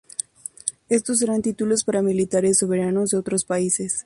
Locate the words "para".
1.83-2.01